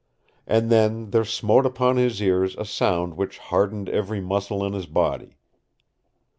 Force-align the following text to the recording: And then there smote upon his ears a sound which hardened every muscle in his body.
And 0.47 0.71
then 0.71 1.11
there 1.11 1.23
smote 1.23 1.63
upon 1.63 1.97
his 1.97 2.23
ears 2.23 2.55
a 2.57 2.65
sound 2.65 3.13
which 3.17 3.37
hardened 3.37 3.87
every 3.87 4.19
muscle 4.19 4.65
in 4.65 4.73
his 4.73 4.87
body. 4.87 5.37